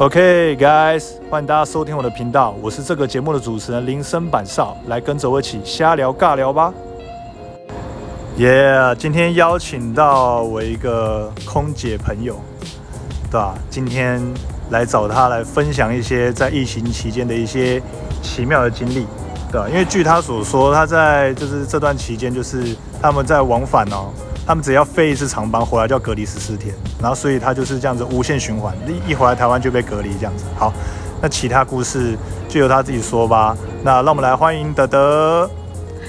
[0.00, 6.72] OK guys，欢迎大家收听我的频道，我是这个节目的主持人林森板少，来跟着我一起瞎聊尬聊吧。
[8.36, 12.36] 耶，今天邀请到我一个空姐朋友，
[13.28, 13.58] 对吧？
[13.68, 14.22] 今天
[14.70, 17.82] 来找她来分享一些在疫情期间的一些
[18.22, 19.04] 奇妙的经历，
[19.50, 19.68] 对吧？
[19.68, 24.12] 因为据她所说，她在就是这段期间，就是他们在往返哦。
[24.48, 30.46] 他们只要飞一次长班回来就要隔离十四天，然后所以他就是这样子无限循环，一一回来台湾就被隔离这样子。
[30.56, 30.72] 好，
[31.20, 32.16] 那其他故事
[32.48, 33.54] 就由他自己说吧。
[33.82, 35.50] 那让我们来欢迎德德。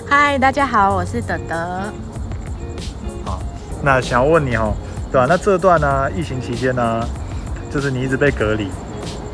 [0.08, 1.56] 嗨，大家好，我是德德。
[3.26, 3.42] 好，
[3.84, 4.74] 那想要问你哦，
[5.12, 5.26] 对吧？
[5.28, 7.06] 那这段呢，疫情期间呢，
[7.70, 8.70] 就是你一直被隔离，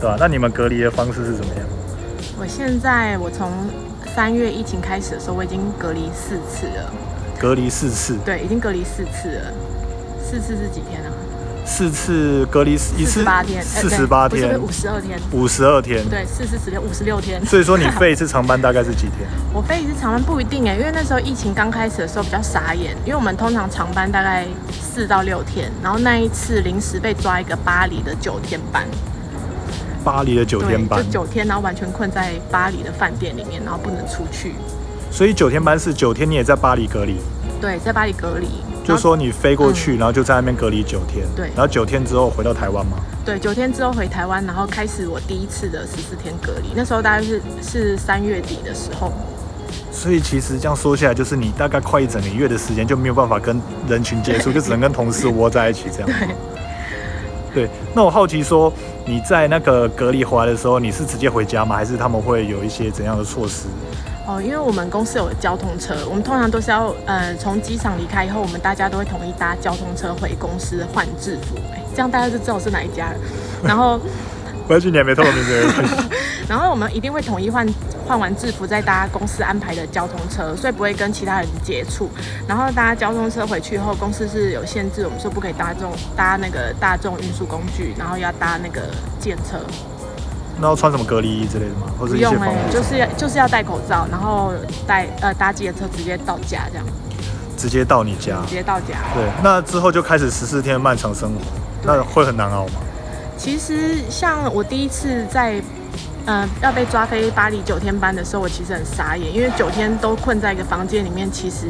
[0.02, 0.17] 对吧？
[0.20, 1.64] 那你们隔离的方式是怎么样？
[2.40, 3.52] 我现在我从
[4.16, 6.92] 三月疫情开始的时候，我已经隔离四次了。
[7.39, 9.52] 隔离四次，对，已经隔离四次了。
[10.23, 11.12] 四次是几天啊？
[11.67, 17.44] 四次隔离一次，四十八天，四十八天，五十二天，五十二天，对，四四十六，五十六天。
[17.45, 19.27] 所以说你飞一次长班大概是几天？
[19.52, 24.45] 我飞一次长班不一定哎，因为那时候疫情刚开始的时候比较傻眼，因为我们通常长班大概
[24.80, 28.86] 四到六天，然后那一次临时被抓一个巴黎的九天班。
[30.03, 34.53] 巴黎的九天班，就九天，然后完全困在巴黎的饭店里面，然后不能出去。
[35.16, 37.16] 所以九天班是九天，你也在巴黎隔离？
[37.61, 38.49] 对，在巴黎隔离。
[38.83, 41.25] 就说你飞过去，然后就在那边隔离九天。
[41.33, 41.45] 对。
[41.55, 42.97] 然后九天之后回到台湾吗？
[43.23, 46.73] 对，九天之后回台湾，然后开始我第一次的十四天隔离。
[46.75, 49.13] 那时候大概是是三月底的时候。
[49.89, 56.09] 所以其实这样说起来，就是你大概快一整个月的时间就没有办法跟人群接触，就只能跟同事窝在一起这样。
[57.55, 57.63] 对。
[57.63, 57.69] 对。
[57.93, 58.71] 那我好奇说，
[59.05, 61.77] 你在那个隔离回来的时候，你是直接回家吗？
[61.77, 63.67] 还是他们会有一些怎样的措施？
[64.28, 73.16] 哦，因为我们公司有交通车，我们通常都是要，呃，从机场离开以后，我们大家都会统一搭交通车回公司换制服，哎，这样大家就知道是哪一家了。
[73.64, 74.00] 然后，
[74.67, 75.67] 我要去年没透露名字。
[76.50, 77.67] 然后我们一定会统一换
[78.08, 82.10] 换完制服再搭公司安排的交通车，所以不会跟其他人接触。
[82.48, 88.82] 然后搭交通车回去以后，公司是有限制，我们说不可以搭这种搭那个大众运输工具，然后要搭那个
[89.22, 89.60] 电车。
[90.60, 91.88] 那要穿什么隔离衣之类的吗？
[91.99, 94.54] 或者不用哎，就是要就是要戴口罩，然后
[94.88, 96.86] 带呃搭计程车直接到家这样。
[97.58, 98.42] 直接到你家？
[98.45, 98.95] 直接到家。
[99.14, 101.39] 对，那之后就开始十四天漫长生活，
[101.83, 102.73] 那会很难熬吗？
[103.38, 105.61] 其实像我第一次在
[106.26, 111.67] 呃要被抓飞巴黎九天班的时候，我其实很傻眼，因为九天都困在一个房间里面，其实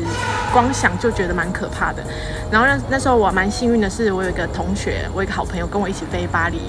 [0.52, 2.04] 光想就觉得蛮可怕的。
[2.52, 6.60] 然后那那时候我蛮幸运的是，我有一个同学，我一个好朋友跟我一起飞巴黎。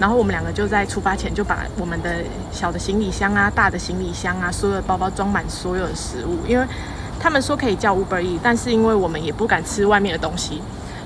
[0.00, 2.10] 然后我们两个就在出发前就把我们的
[2.50, 6.66] 小的行李箱啊、大的行李箱啊、所有的包包装满所有的食物，因为
[7.20, 10.62] 他们说可以叫 Uber E，但是因为我们也不敢吃外面的东西，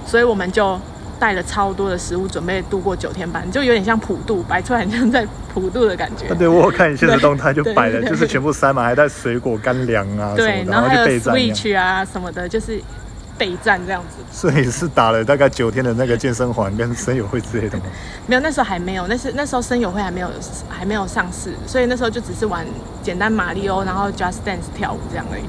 [0.06, 0.80] 所以我们就
[1.18, 6.32] 带了超多的食物，准备度过九天班，就有点像普渡，摆出来很像在普渡的感觉。
[6.36, 12.80] 对，我看你现在动态就摆了，就是全部塞满，还带水果、干粮啊，对，然后还有 Switch 啊什么的，就是。
[13.36, 17.84] 备战这样子，所以是打了大概九天的那个健身环跟生友会之类的吗？
[18.26, 20.28] 没有，那时候还没有，那是那时候生友会还没有
[20.68, 22.66] 还没有上市，所以那时候就只是玩
[23.02, 25.42] 简单马里奥，然后 Just Dance 跳舞这样而已。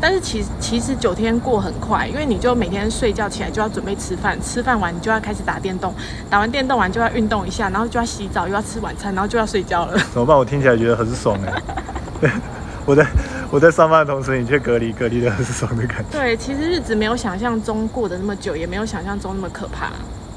[0.00, 5.94] 但是其其实九天过很快，因为你就每天睡觉起来就要准备吃饭，吃饭完你就要开始打电动，
[6.28, 9.96] 打完电动完就要运动一下，然后就要洗澡，又要吃晚餐，然后就要睡觉了。
[10.12, 10.36] 怎么办？
[10.36, 12.32] 我听起来觉得很爽哎。
[12.84, 13.06] 我在
[13.52, 16.18] 我在上班的同时，你却隔离隔离的很爽的感觉。
[16.18, 19.88] 对，其实日子没有想象中过得那么久，也没有想象中那么可怕。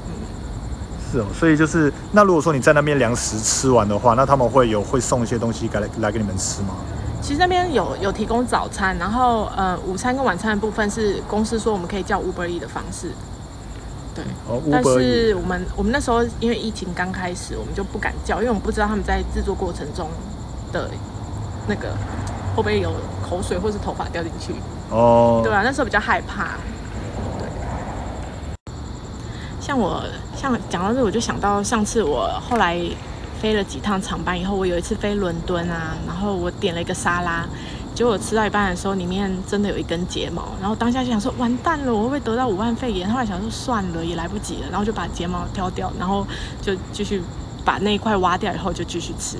[0.06, 0.12] 嗯，
[1.10, 6.74] 是哦，所以就是那如果说你在那边粮食吃完的话，那他们会有会送一些东西来来给你们吃吗？
[7.22, 13.10] 其实那边有有提供早餐，然后呃午餐跟晚餐的部分是公司说我们可以叫 Uber E 的方式。
[14.14, 20.06] 对，哦，但是我们我们那时候因为疫情刚开始，我们就不敢叫，因为我们不知道他们在制作过程中
[20.70, 20.90] 的
[21.66, 21.96] 那个。
[22.56, 22.90] 会不会有
[23.22, 24.54] 口水或是头发掉进去？
[24.90, 26.56] 哦，对啊，那时候比较害怕。
[27.38, 27.46] 对，
[29.60, 30.02] 像我
[30.34, 32.80] 像讲到这，我就想到上次我后来
[33.40, 37.46] 飞了几趟长班以后，我有一次飞伦敦啊，然后我点了一个沙拉，
[37.94, 43.10] 结果我吃到一半的时候，里面真的有一根睫毛，然后当下就想说完蛋了，我会不会得到五万肺炎？
[43.10, 46.26] 后来想说算了，也来不及了，然后就把睫毛挑掉，然后
[46.62, 47.20] 就继续
[47.64, 49.36] 把那一块挖掉以后就继续吃。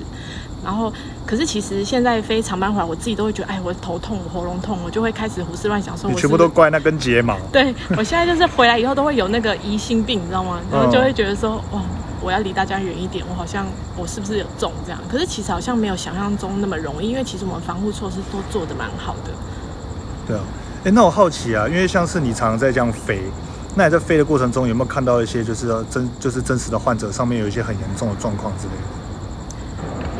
[0.67, 0.91] 然后，
[1.25, 7.37] 可是其实现在飞长班回来，我自己都会觉得，哎，我头痛，我喉咙痛，我就会开始胡思乱想，说，你全部都怪那根睫毛。
[7.53, 10.59] 对，我现在就是回来以后都会有那个疑心病，你知道吗？
[10.69, 11.81] 然后就会觉得说，哇，
[12.21, 13.65] 我要离大家远一点，我好像
[13.95, 14.99] 我是不是有中这样？
[15.09, 19.31] 可是其实好像没有想象中那么容易，因为其实我们防护措施都做的蛮好的。
[20.27, 20.43] 对啊，
[20.83, 23.21] 哎，那我好奇啊，因为像是你常常在这样飞，
[23.73, 29.06] 那你在飞的过程中有没有看到一些就是真就是真实的患者上面有一些很严重的状况之类的？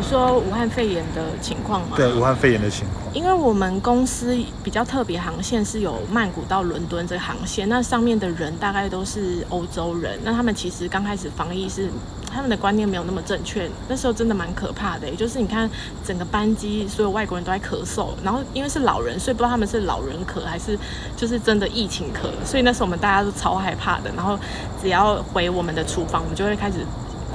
[0.08, 1.98] 你说武汉肺炎的情况吗？
[1.98, 3.14] 对，武汉肺炎的情况。
[3.14, 4.34] 因为我们公司
[4.64, 11.90] 比较特别航线是有曼谷到伦敦这个航线，那上面的人大概都是欧洲人，那他们其实刚开始防疫是
[12.32, 15.70] 他们的观念没有那么正确，那时候真的蛮可怕的，也就是你看
[16.06, 20.80] 整个班机所有外国人都在咳嗽，然后因为是老人，所以不知道他们是老人咳还是
[21.18, 24.40] 就是真的疫情咳，所以那时候我们大家都超害怕的，然后
[24.82, 26.78] 只要回我们的厨房，我们就会开始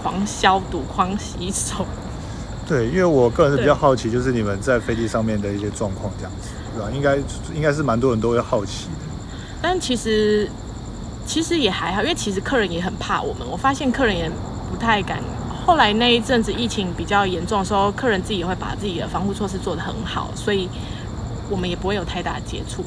[0.02, 1.84] 狂消毒、狂洗手。
[2.66, 6.90] 对，因为我个人是比较好奇，就是你们在飞机上面的一些状况，这样子，对吧？
[6.94, 7.16] 应该
[7.54, 8.92] 应该是蛮多人都会好奇的。
[9.60, 10.48] 但其实
[11.26, 13.46] 其实也还好，因为其实客人也很怕我们。
[13.50, 14.30] 我发现客人也
[14.70, 15.18] 不太敢。
[15.66, 20.68] 后来那一阵子疫情比较严重的时候，客人自己也会把自己的防护措施做得很好，所以
[21.50, 22.84] 我们也不会有太大的接触。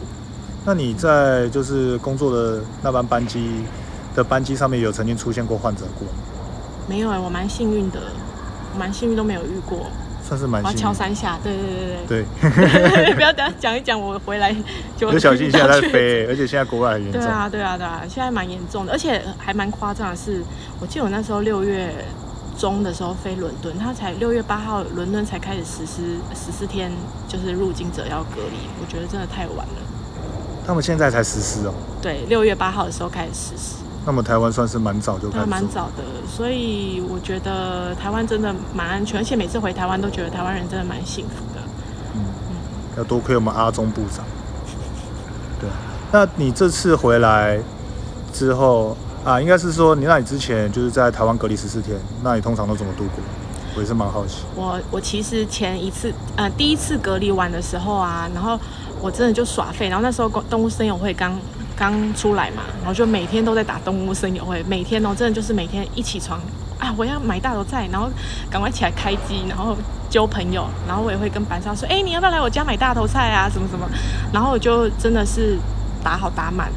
[0.65, 3.63] 那你在就是工作的那班班机
[4.15, 6.13] 的班机上面有曾经出现过患者过吗？
[6.87, 8.24] 没有哎、我蛮幸运的，我
[8.77, 9.87] 蛮幸运都没有遇过。
[10.27, 10.63] 算是蛮。
[10.75, 11.63] 敲三下，对对
[12.07, 14.51] 对对，对， 不要等下讲一讲，我回来
[14.97, 17.21] 就 有小心一下在飞， 而且现在国外很严重。
[17.21, 20.41] 对啊，对啊，对啊，现在蛮严重的，而且还蛮夸张的是，
[20.79, 21.93] 我记得我那时候六月
[22.57, 26.91] 中的时候飞伦敦，他才六月八号伦敦才开始实施十四天，
[27.27, 29.75] 就是入境者要隔离，我觉得真的太晚了。
[30.65, 33.75] 他们现在才实施哦，对，六月八号的时候开始实施，
[34.05, 35.45] 那么台湾算是蛮早就开始。
[35.45, 41.61] 蛮早的，所以我觉得台湾真的蛮安全，而且每次回台湾都觉得台湾人真的蛮幸福的。
[42.13, 42.55] 嗯，嗯
[42.97, 44.23] 要多亏我们阿中部长。
[45.59, 45.69] 对，
[46.11, 47.59] 那你这次回来
[48.31, 53.23] 之后啊，应该是说你那你之前就是在台湾隔离十四天，那你通常都怎么度过？
[53.75, 54.43] 我也是蛮好奇。
[54.55, 58.57] 我我其实前一次，呃，第一次隔离完的时候啊，然后
[59.01, 61.37] 我真的就耍废，然后那时候公动物森友会刚
[61.75, 66.39] 刚出来嘛，然后就每天都在打动物森友会，每天哦，真的就是每天一起床
[66.79, 68.09] 啊，我要买大头菜，然后
[68.49, 69.75] 赶快起来开机，然后
[70.09, 73.87] 揪朋友，然后我也会跟班上说，哎、你要不要来我家买大头菜啊，什么什么，
[74.31, 75.57] 然后我就真的是
[76.03, 76.71] 打好打满，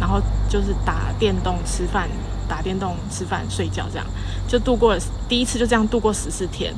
[0.00, 2.08] 然后就是打电动吃饭，
[2.48, 4.06] 打电动吃饭睡觉这样，
[4.48, 6.74] 就度过了第一次就这样度过十四天。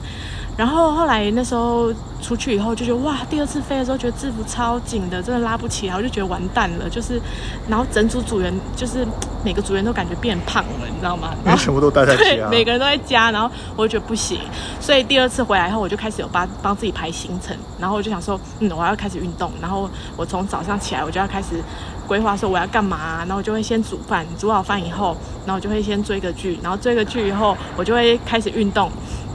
[0.56, 1.92] 然后后来那时候
[2.22, 6.88] 出去以后就觉得哇，第二次飞的时候觉得制服超紧的，真的拉不起来，我就觉得完蛋了。
[6.88, 7.20] 就是，
[7.68, 9.06] 然后整组组员就是
[9.44, 11.34] 每个组员都感觉变胖了，你知道吗？
[11.44, 14.40] 然后全部都待在对，家，每个人都在家，然后我就觉得不行，
[14.80, 21.62] 所以第二次回来以后，我就开始有帮帮自己排行程，然后我就想说，嗯，我要开始运动，然后我从早上起来我就要开始
[22.06, 25.14] 规划说我要干嘛、然后我就会先煮饭，煮好饭以后，
[25.44, 28.90] 然后我就会先追个剧，然后追个剧以后，我就会开始运动，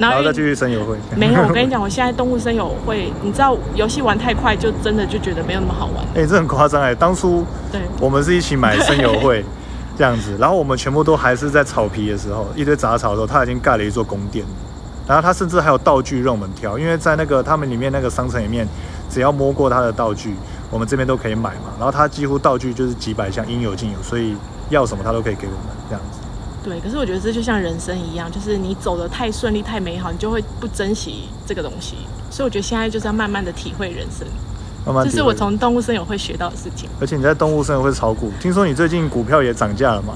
[0.09, 0.98] 然后再继续生友会。
[1.15, 6.06] 没有，我跟你讲，我现在动物森友会，你知道游戏玩太快，就真的就觉得没有那么好玩。
[6.15, 6.95] 哎、这很夸张哎！
[6.95, 9.44] 当初对，我们是一起买生友会
[9.98, 14.45] 这样子，然后我们全部都还是在草皮的时候，一堆杂草的时候，他已经盖了一座宫殿，
[15.07, 18.68] 然后他甚至还有道具让我们挑，因为在那个他们里面那个商城里面，
[19.09, 20.33] 只要摸过他的道具，
[20.69, 21.74] 我们这边都可以买嘛。
[21.77, 24.36] 然后他几乎道具就是几百项，应有尽有，所以
[24.69, 26.20] 要什么他都可以给我们这样子。
[26.63, 31.95] 对，可是我觉得这就像人生一样，就是你走的太顺利、太美好，你就会不珍惜这个东西。
[32.29, 34.27] 所以我觉得现在就是要慢慢的体会人生，
[34.85, 36.89] 慢慢这是我从动物森友会学到的事情。
[36.99, 40.15] 而且你在动物生友会炒股，听说你最近股票也涨价了嘛？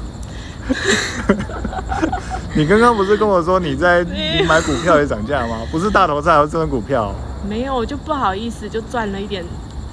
[2.55, 5.57] 你刚刚不是跟我说你在你买股票也涨价吗？
[5.71, 7.13] 不是大头菜，而是真股票。
[7.47, 9.43] 没有，我就不好意思，就赚了一点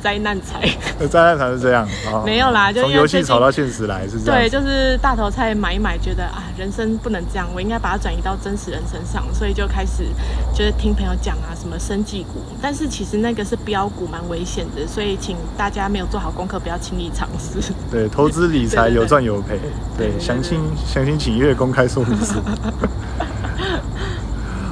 [0.03, 0.61] 灾难财。
[1.09, 2.23] 灾难才是这样哦！
[2.27, 4.41] 没有啦就从游戏炒到现实来是这样。
[4.41, 10.05] 对，就是大头菜买一买，觉得啊，人生不能这样，我应该把它转移到真实人身上，所以就开始
[10.53, 17.73] 就是听朋友讲啊，什么生技股，但是其实那个是标股，蛮危险的，所以请大家没有做好功课，不要轻易尝试。
[17.91, 19.59] 对， 投资理财有赚有赔。
[19.97, 22.35] 对详情详情请阅公开说明书。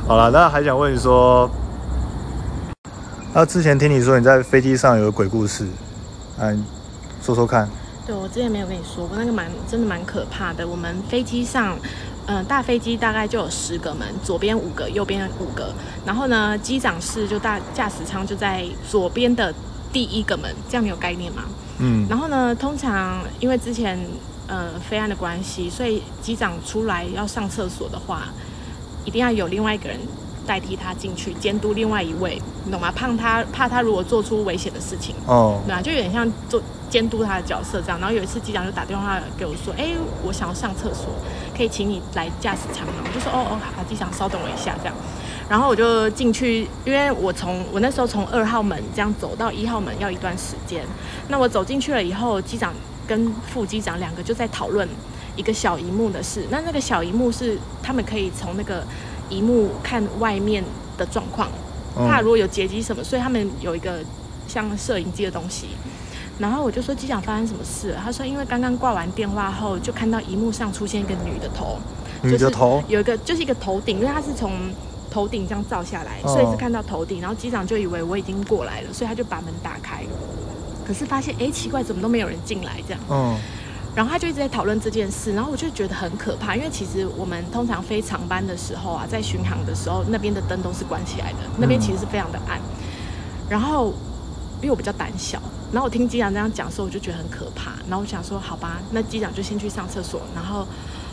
[0.06, 1.48] 好了，那还想问你说，
[3.32, 5.64] 那之前听你说你在飞机上有个鬼故事，
[6.38, 6.64] 嗯，
[7.22, 7.68] 说说看。
[8.04, 10.66] 对，我之前没有跟你说过，那个蛮真的蛮可怕的。
[10.66, 11.78] 我们飞机上，
[12.26, 15.72] 嗯、大飞机大概就有十个门，左边五个，右边五个。
[16.04, 19.54] 然后呢，机长室就大驾驶舱就在左边的
[19.92, 21.44] 第一个门，这样你有概念吗？
[21.78, 23.96] 嗯，然后呢，通常因为之前
[24.48, 28.24] 呃飞安的关系，所以机长出来要上厕所的话，
[29.04, 29.96] 一定要有另外一个人
[30.50, 32.90] 代替他进去监督另外一位，你懂吗？
[32.90, 38.00] 怕他怕他如果做出危险的事情，哦，对啊，就有点像做监督他的角色这样。
[38.00, 41.06] 然后有一次机长就打电话给我说：“哎，我想要上厕所，
[41.56, 44.94] 可以请你来驾驶舱吗？”我就说：“哦哦，好，机长稍等我一下这样。”
[45.48, 50.84] 然后我就进去，因为我从我那时候从二号门这样走到一号门要一段时间。
[51.28, 52.74] 那我走进去了以后，机长
[53.06, 54.88] 跟副机长两个就在讨论
[55.36, 56.44] 一个小荧幕的事。
[56.50, 58.84] 那那个小荧幕是他们可以从那个
[59.30, 60.62] 荧幕看外面
[60.98, 61.48] 的状况，
[61.94, 64.00] 怕如果有劫机什么，所以他们有一个
[64.46, 65.68] 像摄影机的东西。
[66.38, 68.00] 然后我就说机长发生什么事了？
[68.02, 71.78] 他说因为刚刚挂完电话后，就看到荧幕上出现一个女的头，
[72.22, 74.52] 女的头有一个就是一个头顶，因为他是从
[75.10, 77.20] 头顶这样照下来，所以是看到头顶。
[77.20, 80.02] 然后机长就以为我已经过来了，所以他就把门打开。
[80.86, 83.00] 可是发现哎奇怪，怎么都没有人进来这样。
[83.10, 83.36] 嗯。
[83.94, 92.60] 然后他就一直在讨论这件事，然后我就觉得很可怕，因为其实我们通常飞长班的时候啊，在巡航的时候，那边的灯都是关起来的，那边其实是非常的暗。
[93.48, 93.92] 然后
[94.60, 95.40] 因为我比较胆小。
[95.72, 97.70] 然后我听机长这样讲的时候，我就觉得很可怕。
[97.88, 100.20] 然后我想说，好吧，那机长就先去上厕所。
[100.34, 100.66] 然后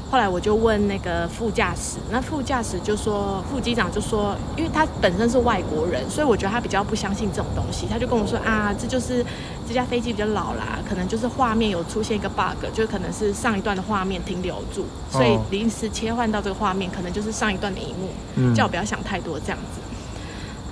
[0.10, 7.88] 后来我就问那个副驾驶，那副驾驶就说，副机长就说，因为他本身是外国人，所以我觉得他比较不相信这种东西。
[7.90, 9.26] 他就跟我说啊，这就是
[9.68, 19.82] 这架飞机比较老啦，可能就是画面有出现一个 bug，就可能是上一段的画面停留住，所以临时切换到这个画面，可能就是上一段的一幕，叫我不要想太多这样子。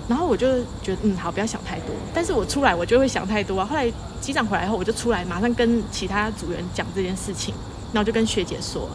[0.08, 1.90] 然后我就觉得，嗯，好，不要想太多。
[2.14, 3.66] 但是我出来，我就会想太多啊。
[3.66, 7.56] 后来机长回来后，我就出来，马上跟其他组员讲这件事情，
[7.92, 8.88] 然后就跟学姐说，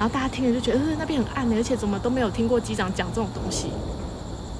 [0.00, 3.66] 然后大家听了就觉得，呃，那边很暗，而且怎么都没有听过机长讲这种东西。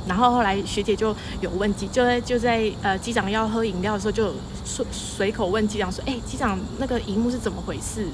[0.07, 4.33] 然后后来学姐就有问机，就在就在呃机长要喝饮料的时候，就
[4.65, 8.07] 随随口问机长说：“哎，机长那个荧幕是怎么回事？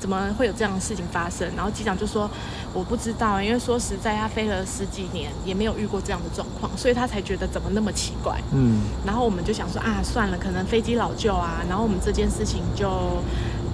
[0.00, 2.28] 怎么会有这样的事情发生？”然后机长就说
[2.74, 8.80] ：“我不知道，因为说实在，他飞了十几年，也没有遇过这样的状况，所以他才觉得怎么那么奇怪。”嗯。
[9.04, 11.62] 然后我们就想说啊，算了，可能飞机老旧啊。
[11.68, 13.22] 然后我们这件事情就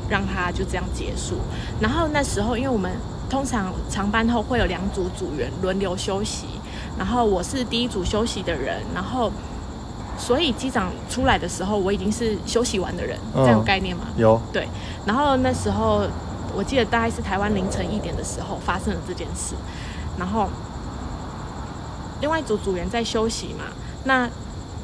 [0.08, 1.36] 让他就这样结束。
[1.80, 2.90] 然后那时候，因为我们
[3.28, 6.46] 通常长班后会有两组组员轮流休息。
[6.98, 9.30] 然后我是第一组休息的人，然后
[10.18, 14.04] 所以机长出来的时候，我已经是休息完的人，这样有概念吗？
[14.16, 14.40] 有。
[14.52, 14.66] 对，
[15.06, 16.06] 然后那时候
[16.56, 19.54] 我记得大概是台湾凌晨一点的时候发生了这件事，
[20.18, 20.48] 然后
[22.20, 23.64] 另外一组组员在休息嘛，
[24.04, 24.28] 那。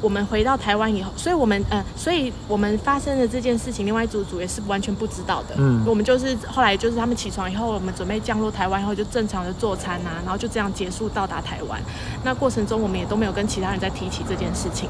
[0.05, 5.55] 我们回到台湾以后，所以我们呃，所以我们发生的这件事情，另外一组组也是完全不知道的。
[5.57, 11.81] 嗯，我们就是后来就是他们起床以后，我们准备降落台湾以后，就正常的坐餐啊，然后就这样结束到达台湾。
[12.23, 14.87] 那过程中我们也都没有跟其他人再提起这件事情。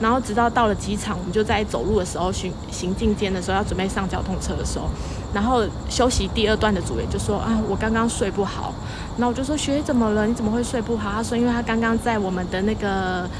[0.00, 4.90] 然后直到到了机场，我们就在走路的时候行行进间的时候要准备上交通车的时候，
[5.32, 8.74] 然后休息第二段的组员就说啊，我刚刚睡不好。
[9.16, 10.26] 然后我就说学姐怎么了？
[10.26, 11.12] 你怎么会睡不好？
[11.12, 13.30] 他说因为他刚刚在我们的那个。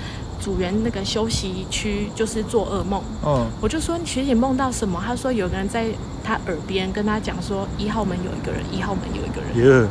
[0.40, 5.02] 组员那个休息区就是做噩梦，嗯，我就说学姐梦到什么？
[5.05, 5.87] 她说有个人在
[6.23, 9.88] 她耳边跟她讲说一号门有一个人，一号门有一个人，耶，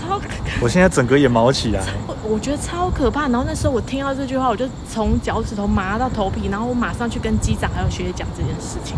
[0.00, 0.26] 超可，
[0.60, 3.22] 我现在整个也毛起来，我我觉得超可怕。
[3.28, 8.96] 然后那时候我听到这句话，我就从脚趾头麻到头皮，然后我马上去跟机长还有学姐讲这件事情，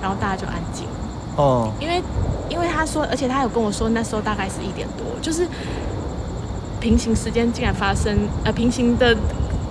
[0.00, 0.86] 然后大家就安静，
[1.36, 2.02] 哦，因为
[2.48, 5.48] 因为他说，而且他有跟我说那时候大概是一点多，就是
[6.78, 9.16] 平行时间竟然发生，呃，平行的。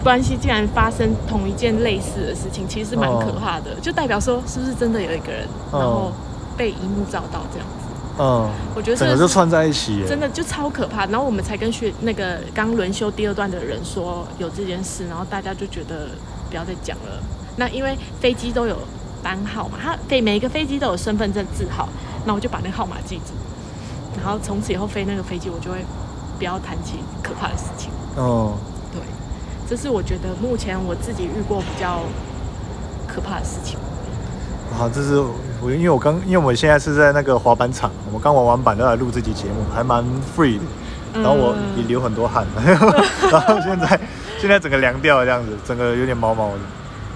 [0.04, 6.12] 关系竟然发生同一件类似的事情，其实蛮可怕的，就代表说是不是真的有一个人，然后
[6.58, 7.88] 被荧幕照到这样子。
[8.20, 11.06] 嗯，我觉得整个就串在一起，真的就超可怕。
[11.06, 16.10] 然后我们才跟学那个刚轮休第二段的人说有这件事，然后大家就觉得
[16.50, 17.24] 不要再讲了。
[17.56, 18.78] 那因为飞机都有
[19.24, 21.88] 班号嘛，它飞每一个飞机都有身份证字号，
[22.26, 23.34] 那我就把那个号码记住，
[24.22, 25.78] 然后从此以后飞那个飞机，我就会
[26.38, 27.90] 不要谈起可怕的事情。
[28.18, 28.56] 哦。
[29.72, 32.02] 这是我觉得目前我自己遇过比较
[33.08, 33.80] 可怕的事情。
[34.78, 35.18] 好，这是
[35.62, 40.04] 我因为我刚因为我们现在是在那个滑板场，我们刚玩完板都来录这期节目，还蛮
[40.36, 40.64] free 的。
[41.14, 42.46] 然后我也流很多汗，
[43.32, 43.98] 然后现在
[44.42, 46.60] 现在整个凉掉了这样子，整个有点毛毛的。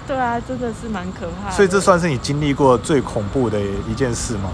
[0.06, 1.50] 对啊，真的是蛮可怕。
[1.50, 4.48] 所以这算是你经历过最恐怖的一件事吗？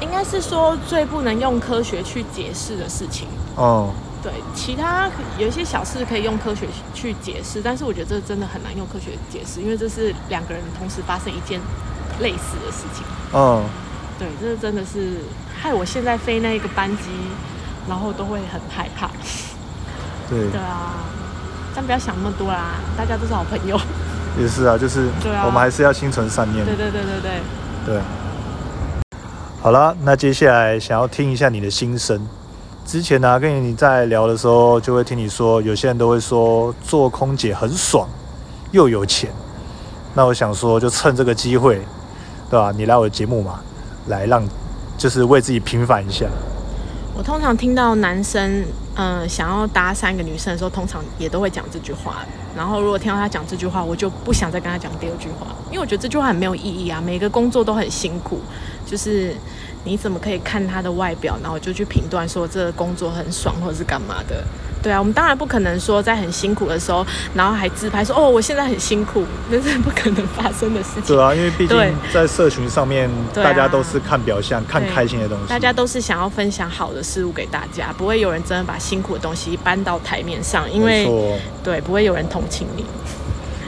[0.00, 3.26] 应该是说最不能用科学去解释的事情。
[3.56, 3.90] 哦。
[4.20, 5.08] 对，其他
[5.38, 11.60] 有一些小事可以用科学去解释，但是我觉得这真的很难用科学解释，因为这是两个人同时发生一件
[12.20, 13.04] 类似的事情。
[13.32, 13.62] 嗯，
[14.18, 15.18] 对，这真的是
[15.56, 17.04] 害我现在飞那个班机，
[17.88, 19.08] 然后都会很害怕。
[20.28, 20.94] 对，对啊，
[21.74, 23.80] 但不要想那么多啦，大家都是好朋友。
[24.36, 25.08] 也是啊，就是
[25.44, 26.64] 我们还是要心存善念。
[26.66, 27.40] 对对对对对。
[27.86, 28.02] 对。
[29.62, 32.20] 好了，那接下来想要听一下你的心声。
[32.88, 38.08] 之前呢，跟你在聊的时候，就会听你说，有些人都会说做空姐很爽，
[38.70, 39.30] 又有钱。
[40.14, 41.82] 那我想说，就趁这个机会，
[42.48, 42.72] 对吧？
[42.74, 43.60] 你来我的节目嘛，
[44.06, 44.42] 来让
[44.96, 46.24] 就是为自己平反一下。
[47.14, 48.64] 我通常听到男生
[49.00, 52.24] 嗯、想要搭讪一个女生的时候，通常也都会讲这句话。
[52.56, 57.00] 然后如果听到他讲这句话，我就不想再跟他讲第二句话，因为我觉得这句话很没有意义啊。
[57.00, 58.40] 每个工作都很辛苦，
[58.84, 59.36] 就是
[59.84, 64.44] 你怎么可以看他的外表，然后就去评断说这个工作很爽或者是干嘛的？
[64.80, 67.04] 对啊，我们当然不可能说在很辛苦的时候，
[67.34, 71.16] 然后还自拍说哦我现在很辛苦，那是不可能发生的事情。
[71.16, 71.76] 对啊，因为毕竟
[72.12, 75.48] 在社群上面，大家都是看表象、看开心的东西。
[75.48, 81.10] 大家都是想要分享好的事物给大家，不会有人真的把辛苦的东西搬到台面上，因为
[81.64, 82.84] 对不会有人同情你。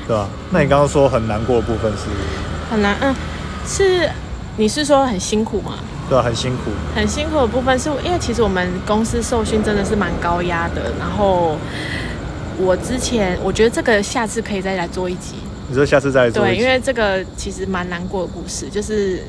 [0.07, 0.29] 对啊？
[0.50, 2.05] 那你刚刚说很难过的部分是，
[2.71, 3.12] 很难，嗯，
[3.67, 4.09] 是
[4.57, 5.73] 你是说很辛苦吗？
[6.11, 6.71] 对啊，很辛苦。
[6.95, 11.57] 很辛苦的部分是因为其实我们公司受训真的是蛮高压的，然后
[12.59, 15.37] 我之前我觉得这个下次可以再来做一集，
[15.69, 19.23] 你说下次再做一对，因为这个其实蛮难过的故事，就是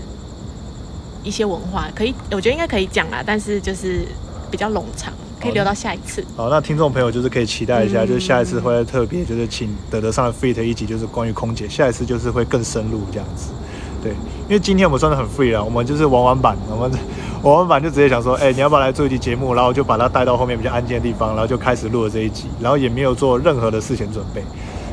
[1.23, 4.01] 一些文化可以，我觉得应该可以讲啦，但是就是
[4.49, 6.25] 比较冗长，可以留到下一次。
[6.35, 13.51] 好，那听众朋友就是可以期待一下，嗯就是下一次会特别就是请德德上的 fit 一集，就是关于空姐，下一次就是会更深入这样子。
[14.01, 14.11] 对，
[14.47, 16.91] 因为今天我们算的很 free 了，我们就是玩玩板，我们
[17.43, 19.53] 玩玩板就直接想说，哎、你要不要来做一集节目？
[19.53, 24.43] 然后就把它带到后面比较安静的地方，然后就开始录了这一集，然后也没有做任何的事前准备，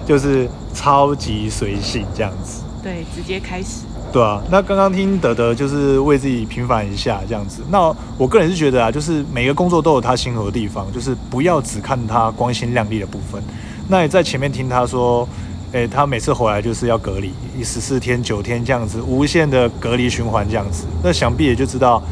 [0.06, 2.62] 就是超级随性这样子。
[2.82, 3.84] 对，直接开始。
[4.10, 7.62] 对啊，那刚刚听德德就是为自己平反一下这样子。
[7.70, 13.42] 那我个人是觉得啊，就是每个工作都有他辛苦的地方，就是不要只看他光鲜亮丽的部分。
[13.88, 15.28] 那你在前面听他说，
[15.72, 17.32] 诶、他每次回来就是要隔离
[17.62, 20.86] 十四天、九天这样子，无限的隔离循环这样子。
[21.02, 22.02] 那想必也就知道，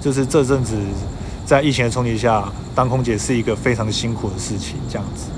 [0.00, 0.76] 就是这阵子
[1.44, 2.44] 在疫情的冲击下，
[2.74, 5.30] 当空姐是一个非常辛苦的事情，这样子，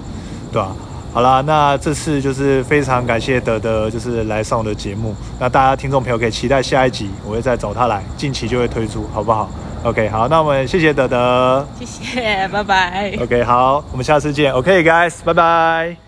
[0.53, 0.77] 对吧、
[1.13, 5.15] 好啦，那这次就是非常感谢德德，就是来上我的节目。
[5.39, 9.49] 那大家听众朋友可以期待下一集，我会再找他来，近期就会推出，好不好
[9.85, 11.67] ？OK，好，那我们谢谢德德。
[11.79, 13.17] 谢谢，拜拜。
[13.23, 14.53] OK，好，我们下次见。
[14.53, 16.04] OK，guys，、拜拜。